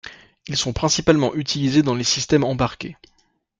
Ils 0.47 0.57
sont 0.57 0.73
principalement 0.73 1.35
utilisés 1.35 1.83
dans 1.83 1.93
les 1.93 2.03
systèmes 2.03 2.43
embarqués. 2.43 2.97